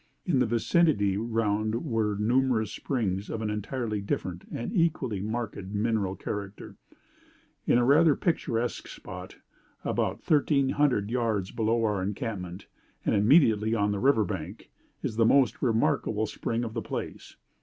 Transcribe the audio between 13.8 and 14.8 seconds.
the river bank,